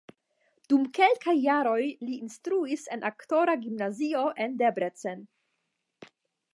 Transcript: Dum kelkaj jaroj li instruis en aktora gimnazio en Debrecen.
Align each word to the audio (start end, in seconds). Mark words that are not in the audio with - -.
Dum 0.71 0.85
kelkaj 0.97 1.35
jaroj 1.39 1.83
li 2.07 2.15
instruis 2.29 2.87
en 2.97 3.05
aktora 3.13 3.57
gimnazio 3.67 4.27
en 4.47 4.61
Debrecen. 4.63 5.25